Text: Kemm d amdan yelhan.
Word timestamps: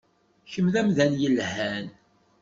Kemm 0.51 0.67
d 0.73 0.75
amdan 0.81 1.13
yelhan. 1.21 1.85